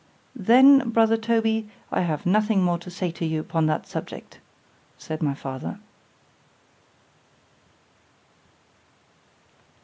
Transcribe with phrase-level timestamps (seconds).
[0.35, 4.39] ——Then, brother Toby, I have nothing more to say to you upon that subject,
[4.97, 5.77] said my father.